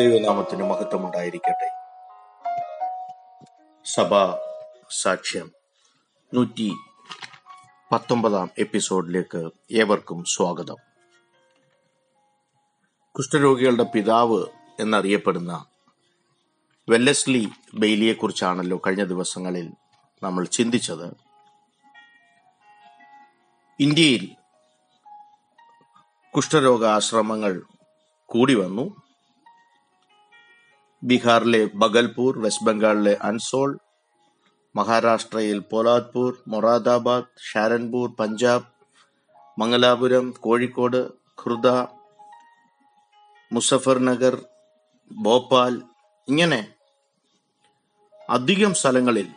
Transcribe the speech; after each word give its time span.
ദൈവനാമത്തിന് 0.00 0.62
മഹത്വമുണ്ടായിരിക്കട്ടെ. 0.62 1.70
സഭാ 3.84 4.38
സാക്ഷ്യം 4.90 5.52
നൂറ്റി 6.34 6.72
പത്തൊമ്പതാം 7.92 8.50
എപ്പിസോഡിലേക്ക് 8.58 9.50
ഏവർക്കും 9.70 10.24
സ്വാഗതം. 10.24 10.76
കുഷ്ഠരോഗികളുടെ 13.16 13.82
പിതാവ് 13.82 14.44
എന്നറിയപ്പെടുന്ന 14.80 15.64
വെല്ലസ്ലി 16.88 17.48
ബെയിലിയെക്കുറിച്ചാണല്ലോ 17.74 18.80
കഴിഞ്ഞ 18.86 19.04
ദിവസങ്ങളിൽ 19.04 19.72
നമ്മൾ 20.22 20.44
ചിന്തിച്ചത്. 20.44 21.16
ഇന്ത്യയിൽ 23.80 24.28
കുഷ്ഠരോഗ 26.34 26.86
ആശ്രമങ്ങൾ 26.86 27.62
കൂടി 28.26 28.54
വന്നു. 28.54 28.99
ബീഹാറിലെ 31.02 31.60
ബഗൽപൂർ 31.74 32.38
വെസ്റ്റ് 32.38 32.66
ബംഗാളിലെ 32.66 33.18
അൻസോൾ 33.22 33.70
മഹാരാഷ്ട്രയിൽ 34.74 35.58
പോലാദ്പൂർ 35.60 36.32
മൊറാദാബാദ് 36.46 37.30
ഷാരൻപൂർ 37.50 38.08
പഞ്ചാബ് 38.18 38.68
മംഗലാപുരം 39.58 40.26
കോഴിക്കോട് 40.40 41.00
ഖുർദ 41.38 41.68
മുസഫർനഗർ 43.52 44.34
ഭോപ്പാൽ 45.10 45.74
ഇങ്ങനെ 46.28 46.60
അധികം 48.28 48.74
സ്ഥലങ്ങളിൽ 48.74 49.28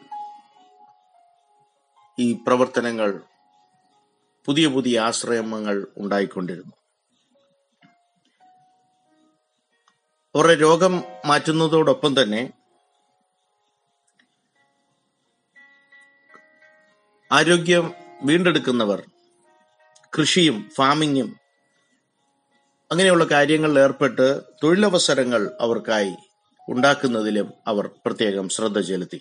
ഈ 2.17 2.34
പ്രവർത്തനങ്ങൾ 2.34 3.11
പുതിയ 4.48 4.67
പുതിയ 4.67 5.00
ആശ്രയങ്ങൾ 5.00 5.88
ഉണ്ടായിക്കൊണ്ടിരുന്നു. 5.98 6.73
അവരുടെ 10.35 10.55
രോഗം 10.61 11.03
മാറ്റുന്നതോടൊപ്പം 11.25 12.21
തന്നെ 12.21 12.52
ആരോഗ്യം 17.31 17.94
വീണ്ടെടുക്കുന്നവർ 18.23 19.03
കൃഷിയും 20.17 20.69
ഫാമിങ്ങും 20.77 21.39
അങ്ങനെയുള്ള 22.91 23.23
കാര്യങ്ങളിൽ 23.23 23.80
ഏർപ്പെട്ട് 23.80 24.41
തൊഴിലവസരങ്ങൾ 24.63 25.58
അവർക്കായി 25.61 26.16
ഉണ്ടാക്കുന്നതിലും 26.69 27.53
അവർ 27.67 27.88
പ്രത്യേകം 27.88 28.49
ശ്രദ്ധ 28.49 28.80
ചെലുത്തി. 28.80 29.19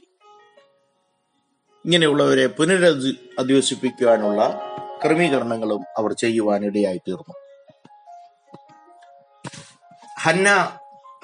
ഇങ്ങനെയുള്ളവരെ 1.84 2.46
പുനരധി 2.46 3.30
അധിവസിപ്പിക്കുവാനുള്ള 3.38 4.60
ക്രമീകരണങ്ങളും 5.04 5.84
അവർ 5.96 6.12
ചെയ്യുവാനിടയായി 6.12 6.98
തീർന്നു. 6.98 7.34
ഹന്ന 10.20 10.78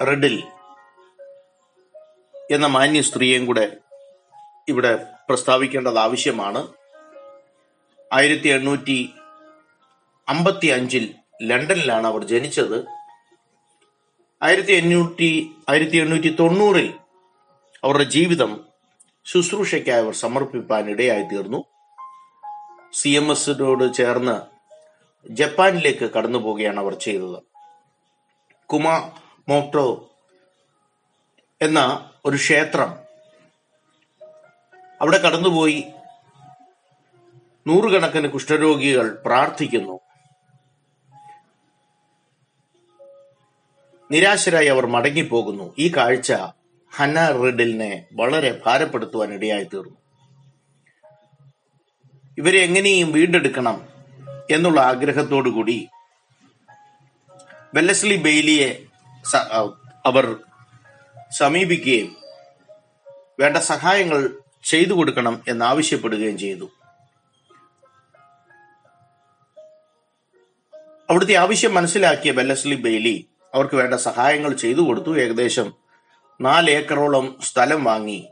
റെഡിൽ 0.07 0.43
എന്ന 2.51 2.65
മാന്യ 2.65 3.01
സ്ത്രീയും 3.01 3.45
കൂടെ 3.45 3.77
ഇവിടെ 4.67 5.05
പ്രസ്താവിക്കേണ്ടത് 5.29 5.97
ആവശ്യമാണ്. 5.97 6.73
ആയിരത്തി 8.13 8.47
എണ്ണൂറ്റി 8.47 9.13
അമ്പത്തി 10.29 10.67
അഞ്ചിൽ 10.67 11.15
ലണ്ടനിലാണ് 11.41 12.07
അവർ 12.07 12.23
ജനിച്ചത്. 12.23 12.85
ആയിരത്തി 14.43 14.71
എണ്ണൂറ്റി 14.71 15.55
ആയിരത്തി 15.69 15.97
എണ്ണൂറ്റി 15.97 16.35
തൊണ്ണൂറിൽ 16.39 16.93
അവരുടെ 17.83 18.03
ജീവിതം 18.03 18.65
ശുശ്രൂഷയ്ക്കായി 19.25 20.03
അവർ 20.03 20.13
സമർപ്പിക്കാൻ 20.13 20.89
ഇടയായി 20.89 21.23
തീർന്നു. 21.23 21.65
സി 22.93 23.09
എം 23.09 23.31
എസിനോട് 23.31 23.93
ചേർന്ന് 23.93 24.41
ജപ്പാനിലേക്ക് 25.31 26.05
കടന്നു 26.05 26.39
പോവുകയാണ് 26.39 26.79
അവർ 26.79 26.93
ചെയ്തത്. 26.93 27.43
കുമാ 28.65 29.11
മോട്ടോ 29.49 29.87
എന്ന 31.61 31.79
ഒരു 32.25 32.35
ക്ഷേത്രം 32.37 32.91
അവിടെ 35.01 35.17
കടന്നുപോയി 35.17 35.83
നൂറുകണക്കിന് 37.67 38.29
കുഷ്ഠരോഗികൾ 38.29 39.23
പ്രാർത്ഥിക്കുന്നു. 39.25 39.99
നിരാശരായി 44.11 44.67
അവർ 44.67 44.85
മടങ്ങിപ്പോകുന്നു. 44.85 45.75
ഈ 45.79 45.91
കാഴ്ച 45.97 46.33
ഹന 46.97 47.31
റിഡിലിനെ 47.31 48.05
വളരെ 48.13 48.61
ഭാരപ്പെടുത്തുവാൻ 48.65 49.33
ഇടയായി 49.33 49.63
തീർന്നു 49.63 49.97
ഇവരെ 52.37 52.59
എങ്ങനെയും 52.59 53.11
വീണ്ടെടുക്കണം 53.11 53.77
എന്നുള്ള 54.51 54.81
ആഗ്രഹത്തോടു 54.81 55.49
കൂടി 55.49 55.89
വെല്ലസ്ലി 57.73 58.15
ബെയിലിയെ 58.15 58.69
അവർ 60.05 60.39
സമീപിക്കുകയും 61.31 62.17
വേണ്ട 63.39 63.57
സഹായങ്ങൾ 63.57 64.29
ചെയ്തു 64.63 64.93
കൊടുക്കണം 64.93 65.43
എന്നാവശ്യപ്പെടുകയും 65.47 66.37
ചെയ്തു. 66.37 66.69
അവിടുത്തെ 71.09 71.33
ആവശ്യം 71.33 71.73
മനസ്സിലാക്കിയ 71.73 72.31
ബെല്ലസ്ലി 72.31 72.75
ബെയ്ലി 72.75 73.27
അവർക്ക് 73.53 73.75
വേണ്ട 73.75 73.93
സഹായങ്ങൾ 73.93 74.53
ചെയ്തു 74.53 74.81
കൊടുത്തു. 74.81 75.19
ഏകദേശം 75.19 75.73
നാല് 76.41 76.69
ഏക്കറോളം 76.69 77.39
സ്ഥലം 77.43 77.83
വാങ്ങി 77.83 78.27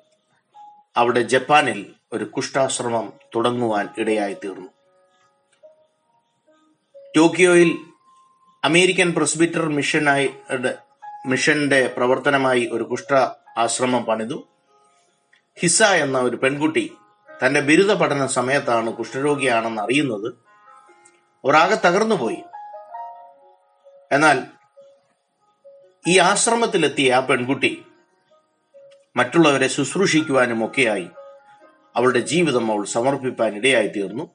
അവിടെ 0.97 1.21
ജപ്പാനിൽ 1.21 1.93
ഒരു 2.13 2.23
കുഷ്ഠാശ്രമം 2.23 3.13
തുടങ്ങുവാൻ 3.35 3.89
ഇടയായി 3.97 4.33
തീർന്നു 4.33 4.67
ടോക്കിയോയിൽ 7.15 7.77
അമേരിക്കൻ 8.67 9.11
പ്രൊസിബിറ്റർ 9.11 9.61
മിഷനായി 9.61 10.33
മിഷന്റെ 11.25 11.93
പ്രവർത്തനമായി 11.97 12.69
ഒരു 12.73 12.83
കുഷ്ഠ 12.83 13.13
ആശ്രമം 13.57 14.03
പണിതു. 14.03 14.47
ഹിസ 15.59 15.83
എന്ന 15.83 16.17
ഒരു 16.17 16.35
പെൺകുട്ടി 16.35 16.93
തന്റെ 17.45 17.59
ബിരുദ 17.59 17.93
പഠന 17.93 18.25
സമയത്താണ് 18.25 18.93
കുഷ്ഠരോഗിയാണെന്ന് 18.93 19.81
അറിയുന്നത്. 19.81 20.35
ഒരാകെ 21.45 21.75
തകർന്നുപോയി. 21.75 22.43
എന്നാൽ 24.11 24.43
ഈ 26.07 26.17
ആശ്രമത്തിലെത്തിയ 26.17 27.13
ആ 27.13 27.19
പെൺകുട്ടി 27.19 27.85
മറ്റുള്ളവരെ 29.15 29.67
ശുശ്രൂഷിക്കുവാനും 29.67 30.65
ഒക്കെയായി 30.65 31.09
അവളുടെ 31.95 32.19
ജീവിതം 32.19 32.71
അവൾ 32.71 32.85
സമർപ്പിക്കാൻ 32.85 33.55
ഇടയായി 33.55 33.87
തീർന്നു 33.87 34.29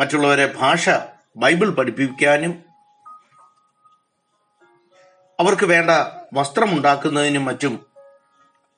മറ്റുള്ളവരെ 0.00 0.54
ഭാഷ 0.58 0.90
ബൈബിൾ 1.36 1.70
പഠിപ്പിക്കാനും 1.70 2.73
അവർക്ക് 5.40 5.66
വേണ്ട 5.66 5.90
വസ്ത്രം 6.32 6.76
ഉണ്ടാക്കുന്നതിനും 6.76 7.44
മറ്റും 7.44 7.86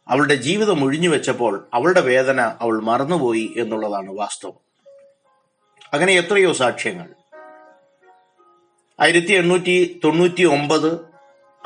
അവളുടെ 0.09 0.34
ജീവിതം 0.34 0.84
ഒഴിഞ്ഞു 0.84 1.09
വെച്ചപ്പോൾ 1.09 1.69
അവളുടെ 1.75 2.00
വേദന 2.00 2.41
അവൾ 2.41 2.83
മറന്നുപോയി 2.83 3.55
എന്നുള്ളതാണ് 3.56 4.11
വാസ്തവം. 4.11 4.53
അങ്ങനെ 5.93 6.12
എത്രയോ 6.12 6.53
സാക്ഷ്യങ്ങൾ. 6.53 7.09
ആയിരത്തി 9.00 9.33
എണ്ണൂറ്റി 9.33 10.00
തൊണ്ണൂറ്റി 10.05 10.44
ഒമ്പത് 10.44 11.00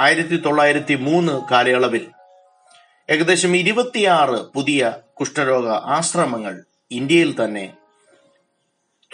ആയിരത്തി 0.01 0.37
തൊള്ളായിരത്തി 0.37 0.95
മൂന്ന് 0.95 1.43
കാലയളവിൽ 1.51 2.09
ഏകദേശം 3.11 3.57
ഇരുപത്തിയാറ് 3.57 4.41
പുതിയ 4.41 4.93
കുഷ്ഠരോഗ 5.21 5.69
ആശ്രമങ്ങൾ 5.69 6.65
ഇന്ത്യയിൽ 6.91 7.45
തന്നെ 7.45 7.75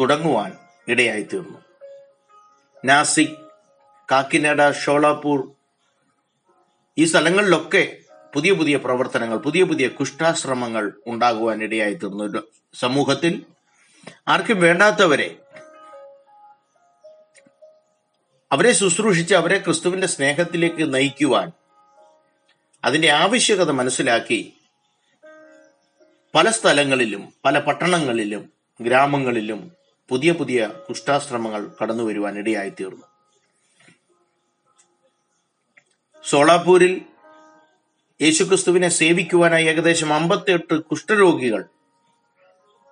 തുടങ്ങുവാൻ 0.01 0.53
ഇടയായിത്തീർന്നു. 0.89 1.59
നാസിക് 2.85 3.37
കാക്കിനട 4.13 4.71
ഷോളാപൂർ 4.71 5.56
ഈ 6.99 7.05
സ്ഥലങ്ങളിലൊക്കെ 7.05 7.99
പുതിയ 8.33 8.53
പുതിയ 8.53 8.77
പ്രവർത്തനങ്ങൾ 8.77 9.37
പുതിയ 9.37 9.65
പുതിയ 9.65 9.89
കുഷ്ഠാശ്രമങ്ങൾ 9.89 10.93
ഉണ്ടാകുവാൻ 11.07 11.62
ഇടയായി 11.62 11.95
തീർന്നു 11.95 12.43
സമൂഹത്തിൽ 12.75 13.45
ആർക്കും 14.29 14.61
വേണ്ടാത്തവരെ 14.61 15.39
അവരെ 18.53 18.73
ശുശ്രൂഷിച്ച് 18.73 19.34
അവരെ 19.34 19.59
ക്രിസ്തുവിന്റെ 19.59 20.07
സ്നേഹത്തിലേക്ക് 20.07 20.95
നയിക്കുവാൻ 20.95 21.53
അതിന്റെ 22.84 23.09
ആവശ്യകത 23.10 23.71
മനസ്സിലാക്കി 23.71 24.54
പല 26.34 26.51
സ്ഥലങ്ങളിലും 26.51 27.33
പല 27.45 27.59
പട്ടണങ്ങളിലും 27.59 28.51
ഗ്രാമങ്ങളിലും 28.81 29.72
പുതിയ 30.10 30.33
പുതിയ 30.33 30.71
കുഷ്ഠാശ്രമങ്ങൾ 30.91 31.71
കടന്നു 31.83 32.04
വരുവാൻ 32.04 32.39
ഇടയായി 32.39 32.71
സോളാപൂരിൽ 36.27 37.05
യേശുക്രിസ്തുവിനെ 38.23 38.89
സേവിക്കുവാനായി 38.89 39.65
ഏകദേശം 39.65 40.15
അമ്പത്തിയെട്ട് 40.15 40.83
കുഷ്ഠരോഗികൾ 40.83 41.65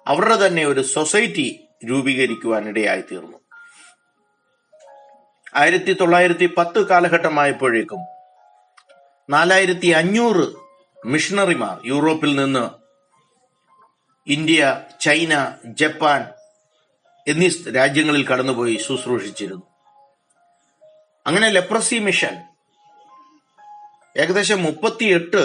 അവരുടെ 0.09 0.47
തന്നെ 0.47 0.67
ഒരു 0.67 0.81
സൊസൈറ്റി 0.81 1.61
രൂപീകരിക്കുവാനിടയായി 1.85 3.01
തീർന്നു 3.01 3.39
ആയിരത്തി 5.57 5.93
തൊള്ളായിരത്തി 5.93 6.47
പത്ത് 6.59 6.87
കാലഘട്ടമായപ്പോഴേക്കും 6.89 8.01
നാലായിരത്തി 9.31 9.87
അഞ്ഞൂറ് 9.87 10.47
മിഷണറിമാർ 11.07 11.81
യൂറോപ്പിൽ 11.87 12.37
നിന്ന് 12.37 12.71
ഇന്ത്യ 14.27 14.85
ചൈന 15.01 15.57
ജപ്പാൻ 15.67 16.23
എന്നീ 17.29 17.49
രാജ്യങ്ങളിൽ 17.71 18.27
കടന്നുപോയി 18.27 18.77
ശുശ്രൂഷിച്ചിരുന്നു. 18.77 19.67
അങ്ങനെ 21.27 21.49
ലെപ്രസി 21.49 21.99
മിഷൻ 21.99 22.35
ഏകദേശം 24.17 24.63
മുപ്പത്തിയെട്ട് 24.63 25.43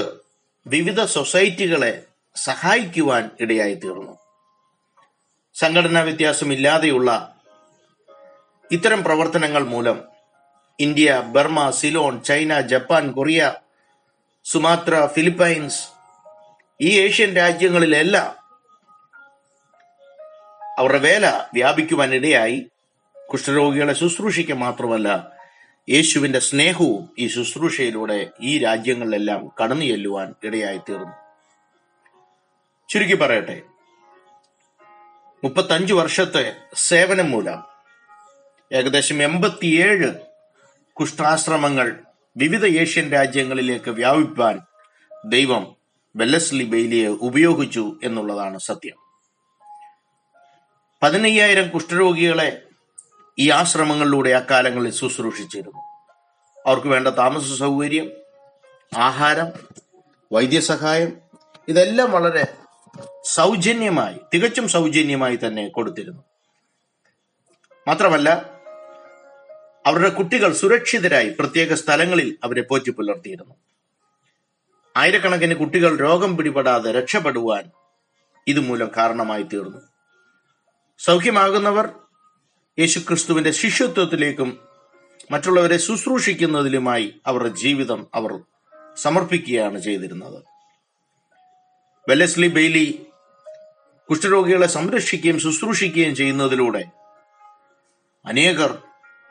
വിവിധ 0.65 1.03
സൊസൈറ്റികളെ 1.03 2.05
സഹായിക്കുവാൻ 2.35 3.29
ഇടയായി 3.39 3.75
തീർന്നു 3.75 4.19
സംഘടനാ 5.55 6.01
വ്യത്യാസമില്ലാതെയുള്ള 6.01 7.37
ഇത്തരം 8.71 9.03
പ്രവർത്തനങ്ങൾ 9.03 9.63
മൂലം 9.63 10.03
India 10.79 11.23
Burma 11.35 11.69
Ceylon 11.69 12.23
China 12.23 12.59
Japan 12.61 13.11
Korea 13.11 13.41
Sumatra 14.45 15.05
Philippines 15.05 15.81
ഈ 16.81 16.99
ഏഷ്യൻ 16.99 17.35
രാജ്യങ്ങളിലെല്ലാം 17.35 18.29
അവരുടെ 20.77 20.99
വേല 20.99 21.25
വ്യാപിക്കുവാനിടയായി. 21.53 22.69
കുഷ്ഠരോഗികളെ 23.29 23.93
ശുശ്രൂഷിക്കുക 23.93 24.55
മാത്രമല്ല 24.55 25.38
യേശുവിന്റെ 25.89 26.39
സ്നേഹവും 26.39 27.09
ഈ 27.19 27.27
ശുശ്രൂഷയിലൂടെ 27.27 28.29
ഈ 28.41 28.57
രാജ്യങ്ങളിലെല്ലാം 28.57 29.51
കടന്നു 29.63 29.85
ചെല്ലുവാൻ 29.85 30.33
ഇടയായി 30.43 30.77
തീർന്നു 30.77 31.13
ചുരുക്കി 32.89 33.13
പറയട്ടെ. 33.13 33.61
മുപ്പത്തഞ്ചു 35.43 35.93
വർഷത്തെ 35.93 36.55
സേവനം 36.75 37.31
മൂലം 37.31 37.63
ഏകദേശം 38.73 39.23
എൺപത്തിയേഴ് 39.23 40.13
കുഷ്ഠാശ്രമങ്ങൾ 40.93 41.99
വിവിധ 42.37 42.65
ഏഷ്യൻ 42.65 43.11
രാജ്യങ്ങളിലേക്ക് 43.11 43.91
വ്യാപിപ്പാൻ 43.91 44.59
ദൈവം 45.25 45.75
വെല്ലസ്ലി 46.15 46.63
ബെയ്ലിയെ 46.63 47.07
ഉപയോഗിച്ചു 47.07 47.99
എന്നുള്ളതാണ് 48.03 48.59
സത്യം. 48.59 48.97
പതിനയ്യായിരം 51.03 51.69
കുഷ്ഠരോഗികളെ 51.69 52.61
ഈ 53.39 53.49
ആശ്രമങ്ങളിലൂടെ 53.49 54.29
അക്കാലങ്ങളിൽ 54.29 54.91
ശുശ്രൂഷിച്ചിരുന്നു. 54.91 55.79
അവർക്ക് 56.67 56.87
വേണ്ട 56.87 57.07
താമസ 57.07 57.59
സൗകര്യം 57.59 58.11
ആഹാരം 58.97 59.47
വൈദ്യസഹായം 60.33 61.17
ഇതെല്ലാം 61.67 62.11
വളരെ 62.11 62.47
സൗജന്യമായി 63.23 64.17
തികച്ചും 64.33 64.67
സൗജന്യമായി 64.67 65.35
തന്നെ 65.35 65.69
കൊടുത്തിരുന്നു. 65.69 66.23
മാത്രമല്ല 67.87 68.29
അവരുടെ 69.85 70.09
കുട്ടികൾ 70.09 70.53
സുരക്ഷിതരായി 70.53 71.29
പ്രത്യേക 71.39 71.73
സ്ഥലങ്ങളിൽ 71.73 72.37
അവരെ 72.43 72.61
പോറ്റി 72.61 72.89
പുലർത്തിയിരുന്നു. 72.89 73.55
ആയിരക്കണക്കിന് 74.97 75.55
കുട്ടികൾ 75.55 75.97
രോഗം 75.97 76.37
പിടിപെടാതെ 76.37 76.91
രക്ഷപ്പെടുവാൻ 76.91 77.71
ഇതുമൂലം 78.47 78.91
കാരണമായി 78.97 79.43
തീർന്നു. 79.43 79.81
സൗഖ്യമാകുന്നവർ 80.99 81.89
യേശുക്രിസ്തുവിന്റെ 82.79 83.51
ശിഷ്യത്വത്തിലേക്കും 83.51 84.59
മറ്റുള്ളവരെ 85.31 85.77
ശുശ്രൂഷിക്കുന്നതിലുമായി 85.77 87.21
അവരുടെ 87.27 87.49
ജീവിതം 87.49 88.07
അവർ 88.15 88.39
സമർപ്പിക്കുകയാണ് 88.97 89.79
ചെയ്തിരുന്നത്. 89.79 90.43
വെല്ലസ്ലി 92.09 92.47
ബെയ്ലി 92.47 93.05
കുഷ്ഠരോഗികളെ 94.09 94.67
സംരക്ഷിക്കുകയും 94.67 95.39
ശുശ്രൂഷിക്കുകയും 95.39 96.15
ചെയ്യുന്നതിലൂടെ 96.15 96.85
അനേകർ 98.25 98.77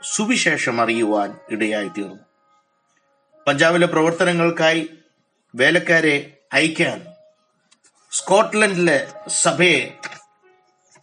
സുവിശേഷം 0.02 0.80
അറിയുവാൻ 0.80 1.36
ഇടയായി 1.50 1.88
തീർന്നു 1.88 2.24
പഞ്ചാബിലെ 3.46 3.86
പ്രവർത്തനങ്ങൾക്കായി 3.86 4.90
വേലക്കാരെ 5.54 6.36
അയക്കാൻ 6.52 7.06
സ്കോട്ട്ലൻഡിലെ 8.12 9.12
സഭയെ 9.28 9.98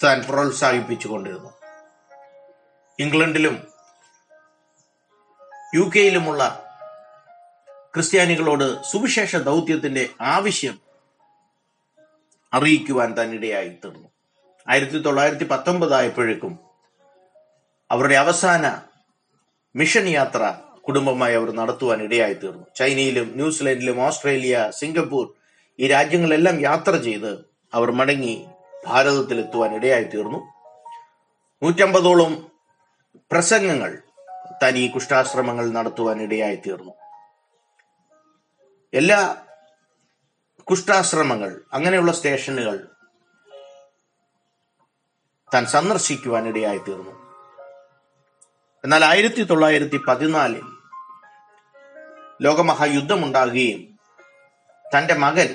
താൻ 0.03 0.24
പ്രോത്സാഹിപ്പിച്ചുകൊണ്ടിരുന്നു. 0.30 1.64
ഇംഗ്ലണ്ടിലും 3.00 3.68
യു 5.75 5.92
കെയിലുമുള്ള 5.95 6.63
ക്രിസ്ത്യാനികളോട് 7.94 8.83
സുവിശേഷ 8.83 9.36
ദൗത്യത്തിന്റെ 9.36 10.09
ആവശ്യം 10.21 10.80
അറിയിക്കുവാൻ 12.53 13.21
തന്നിടയായി 13.21 13.69
തീർന്നു. 13.69 14.07
ആയിരത്തി 14.69 14.97
തൊള്ളായിരത്തി 14.97 15.44
പത്തൊമ്പത് 15.44 15.94
ആയപ്പോഴേക്കും 15.94 16.59
അവരുടെ 17.92 18.15
അവസാന 18.15 18.81
മിഷൻ 19.75 20.07
യാത്ര 20.07 20.56
കുടുംബമായി 20.88 21.36
അവർ 21.36 21.51
നടത്തുവാൻ 21.51 22.01
ഇടയായി 22.01 22.33
തീർന്നു. 22.33 22.65
ചൈനയിലും 22.75 23.31
ന്യൂസിലൻഡിലും 23.36 24.01
ഓസ്ട്രേലിയ 24.01 24.71
സിംഗപ്പൂർ 24.80 25.33
ഈ 25.80 25.88
രാജ്യങ്ങളെല്ലാം 25.88 26.62
യാത്ര 26.62 26.95
ചെയ്ത് 26.95 27.45
അവർ 27.74 27.91
മടങ്ങി 27.91 28.45
ഭാരതത്തിൽ 28.86 29.39
എത്തുവാൻ 29.39 29.75
ഇടയായി 29.75 30.03
തീർന്നു. 30.03 30.38
നൂറ്റമ്പതോളം 31.63 32.55
പ്രസംഗങ്ങൾ 33.31 33.91
തനി 34.63 34.79
ഈ 34.79 34.89
കുഷ്ഠാശ്രമങ്ങൾ 34.89 35.71
നടത്തുവാൻ 35.71 36.21
ഇടയായി 36.21 36.56
തീർന്നു 36.56 36.94
എല്ലാ 38.94 39.19
കുഷ്ഠാശ്രമങ്ങൾ 40.67 41.62
അങ്ങനെയുള്ള 41.73 42.12
സ്റ്റേഷനുകൾ 42.12 42.88
താൻ 45.53 45.65
സന്ദർശിക്കുവാൻ 45.65 46.47
ഇടയായി 46.47 46.77
തീർന്നു 46.77 47.13
എന്നാൽ 48.83 49.06
ആയിരത്തി 49.06 49.41
തൊള്ളായിരത്തി 49.41 49.97
പതിനാലിൽ 49.97 50.65
ലോകമഹായുദ്ധമുണ്ടാകുകയും 52.41 53.81
തന്റെ 54.85 55.15
മകൻ 55.15 55.50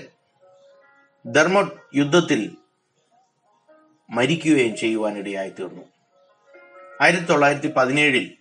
ധർമ്മ 1.25 1.71
യുദ്ധത്തിൽ 1.95 2.57
മരിക്കുകയും 4.11 4.77
ചെയ്യുവാനിടയായി 4.77 5.51
തീർന്നു 5.51 5.85
ആയിരത്തി 7.01 7.25
തൊള്ളായിരത്തി 7.25 7.69
പതിനേഴിൽ 7.69 8.35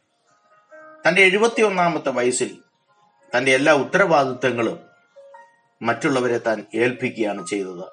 തന്റെ 1.08 1.22
എഴുപത്തി 1.22 1.62
ഒന്നാമത്തെ 1.62 2.10
വയസ്സിൽ 2.10 2.58
തന്റെ 3.38 3.52
എല്ലാ 3.52 3.74
ഉത്തരവാദിത്തങ്ങളും 3.74 4.80
മറ്റുള്ളവരെ 5.82 6.38
താൻ 6.38 6.66
ഏൽപ്പിക്കുകയാണ് 6.76 7.48
ചെയ്തത്. 7.48 7.86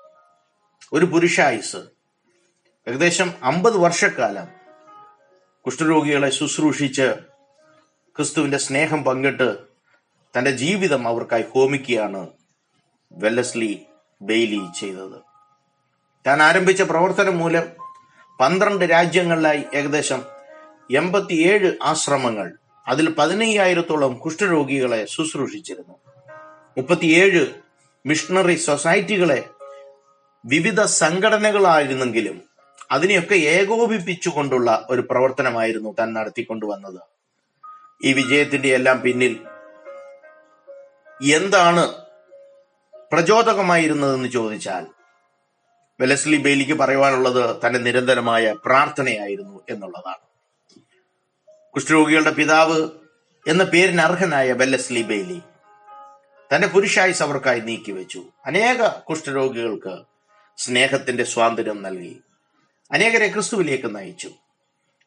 ഒരു 0.93 1.05
പുരുഷായുസ്. 1.05 1.77
ഏകദേശം 2.89 3.35
അമ്പത് 3.43 3.77
വർഷക്കാലം 3.77 4.49
കുഷ്ഠരോഗികളെ 5.67 6.31
ശുശ്രൂഷിച്ച് 6.31 7.15
ക്രിസ്തുവിന്റെ 8.17 8.59
സ്നേഹം 8.59 9.05
പങ്കിട്ട് 9.05 9.59
തന്റെ 10.39 10.51
ജീവിതം 10.51 11.09
അവർക്കായി 11.09 11.45
ഹോമിക്കുകയാണ് 11.55 12.29
വെല്ലസ്ലി 13.13 13.87
ബെയ്ലി 14.23 14.61
ചെയ്തത്. 14.81 15.21
താൻ 16.27 16.43
ആരംഭിച്ച 16.43 16.83
പ്രവർത്തനം 16.83 17.39
മൂലം 17.39 17.63
പന്ത്രണ്ട് 18.41 18.85
രാജ്യങ്ങളിലായി 18.85 19.65
ഏകദേശം 19.75 20.36
എൺപത്തിയേഴ് 20.91 21.73
ആശ്രമങ്ങൾ. 21.83 22.53
അതിൽ 22.89 23.11
പതിനയ്യായിരത്തോളം 23.11 24.15
കുഷ്ഠരോഗികളെ 24.15 25.05
ശുശ്രൂഷിച്ചിരുന്നു. 25.05 25.95
മുപ്പത്തിയേഴ് 26.77 27.47
മിഷണറി 28.07 28.55
സൊസൈറ്റികളെ 28.55 29.45
വിവിധ 30.45 30.83
സംഘടനകളായിരുന്നെങ്കിലും 30.83 32.43
അതിനെയൊക്കെ 32.91 33.35
ഏകോപിപ്പിച്ചുകൊണ്ടുള്ള 33.35 34.87
ഒരു 34.91 35.01
പ്രവർത്തനമായിരുന്നു 35.11 35.95
താൻ 35.99 36.13
നടത്തിക്കൊണ്ടുവന്നത്. 36.13 37.01
ഈ 38.05 38.13
വിജയത്തിന്റെ 38.13 38.75
എല്ലാം 38.75 39.01
പിന്നിൽ 39.01 39.41
എന്താണ് 41.33 41.95
പ്രചോദകമായിരുന്നതെന്ന് 43.13 44.29
ചോദിച്ചാൽ 44.29 44.87
വെലസ്ലി 46.01 46.37
ബെയിലിക്ക് 46.37 46.73
പറയുവാനുള്ളത് 46.73 47.57
തന്റെ 47.67 47.79
നിരന്തരമായ 47.79 48.55
പ്രാർത്ഥനയായിരുന്നു 48.65 49.61
എന്നുള്ളതാണ്. 49.71 50.26
കുഷ്ഠരോഗികളുടെ 51.77 52.31
പിതാവ് 52.31 52.89
എന്ന 53.49 53.65
പേരിന് 53.65 54.01
അർഹനായ 54.01 54.53
വെല്ലസ്ലി 54.53 55.03
ബെയ്ലി 55.03 55.41
തന്റെ 56.55 56.67
പുരുഷായുസ് 56.67 57.23
അവർക്കായി 57.23 57.61
നീക്കിവെച്ചു 57.61 58.25
അനേക 58.47 58.89
കുഷ്ഠരോഗികൾക്ക് 58.89 60.03
സ്നേഹത്തിന്റെ 60.57 61.25
സ്വാതന്ത്ര്യം 61.25 61.83
നൽകി. 61.83 62.21
അനേകരെ 62.93 63.33
ക്രിസ്തുവിലേക്ക് 63.33 63.97
നയിച്ചു. 63.97 64.31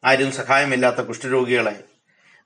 ആരും 0.04 0.32
സഹായമില്ലാത്ത 0.32 0.96
കുഷ്ഠരോഗികളെ 0.96 1.84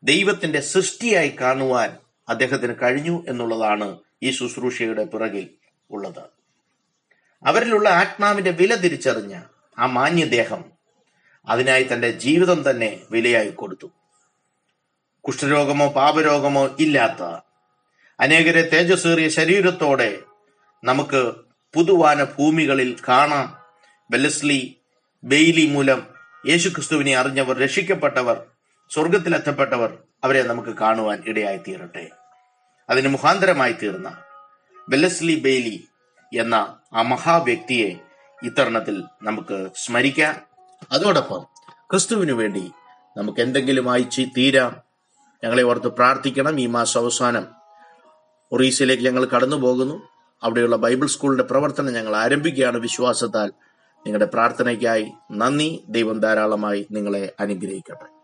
ദൈവത്തിന്റെ 0.02 0.60
സൃഷ്ടിയായി 0.60 1.36
കാണുവാൻ 1.40 1.96
അദ്ദേഹത്തിന് 2.28 2.74
കഴിഞ്ഞു 2.82 3.24
എന്നുള്ളതാണ് 3.28 3.98
ഈ 4.22 4.30
ശുശ്രൂഷയുടെ 4.30 5.04
പിറകിൽ 5.04 5.50
ഉള്ളത്. 5.90 6.24
അവരിലുള്ള 7.46 7.88
ആത്മാവിന്റെ 7.88 8.50
വില 8.50 8.74
തിരിച്ചറിഞ്ഞ 8.74 9.40
ആ 9.78 9.86
മാന്യദേഹം 9.86 10.64
അതിനായി 11.48 11.86
തന്റെ 11.92 12.10
ജീവിതം 12.10 12.70
തന്നെ 12.70 13.00
വിലയായി 13.10 13.50
കൊടുത്തു. 13.50 13.90
കുഷ്ഠരോഗമോ 15.26 15.88
പാപരോഗമോ 15.88 16.76
ഇല്ലാത്ത 16.80 17.22
അനേകരെ 18.20 18.62
തേജസ്സേറിയ 18.62 19.28
ശരീരത്തോടെ 19.28 20.18
നമുക്ക് 20.84 21.32
പുതുവാന 21.74 22.24
ഭൂമികളിൽ 22.24 22.96
കാണാം. 23.08 23.56
വെല്ലസ്ലി 24.10 24.76
ബെയ്ലി 25.24 25.66
മൂലം 25.66 26.06
യേശുക്രിസ്തുവിനെ 26.46 27.16
അറിഞ്ഞവർ 27.16 27.58
രക്ഷിക്കപ്പെട്ടവർ 27.58 28.46
സ്വർഗത്തിലെത്തപ്പെട്ടവർ 28.90 29.98
അവരെ 30.24 30.42
നമുക്ക് 30.42 30.68
കാണുവാൻ 30.68 31.22
ഇടയായി 31.26 31.56
തീരട്ടെ 31.56 32.10
അതിന് 32.90 33.08
മുഖാന്തരമായി 33.08 33.72
തീർന്ന 33.72 34.18
വെല്ലസ്ലി 34.88 35.40
ബെയ്ലി 35.40 35.88
എന്ന 36.38 36.54
ആ 36.94 37.02
മഹാവ്യക്തിയെ 37.02 37.96
ഇത്തരണത്തിൽ 38.42 39.04
നമുക്ക് 39.22 39.70
സ്മരിക്കാം. 39.76 40.34
അതോടൊപ്പം 40.92 41.46
ക്രിസ്തുവിനു 41.90 42.32
വേണ്ടി 42.32 42.70
നമുക്ക് 43.16 43.40
എന്തെങ്കിലും 43.40 43.90
അയച്ചു 43.90 44.22
തീരാം. 44.38 44.83
ഞങ്ങളെ 45.44 45.62
ഓർത്ത് 45.62 45.88
പ്രാർത്ഥിക്കണം 45.88 46.60
ഈ 46.60 46.66
മാസം 46.66 47.00
അവസാനം. 47.00 47.46
ഒറീസയിലേക്ക് 48.52 49.02
ഞങ്ങൾ 49.02 49.24
കടന്നു 49.24 49.56
പോകുന്നു. 49.56 50.02
അവിടെയുള്ള 50.42 50.76
ബൈബിൾ 50.76 51.06
സ്കൂളിന്റെ 51.06 51.44
പ്രവർത്തനം 51.44 51.92
ഞങ്ങൾ 51.92 52.16
ആരംഭിക്കുകയാണ് 52.16 52.78
വിശ്വാസത്താൽ. 52.78 53.52
നിങ്ങളുടെ 53.98 54.24
പ്രാർത്ഥനയ്ക്കായി 54.24 55.12
നന്ദി. 55.32 55.84
ദൈവം 55.88 56.20
ധാരാളമായി 56.20 56.86
നിങ്ങളെ 56.90 57.32
അനുഗ്രഹിക്കട്ടെ. 57.40 58.23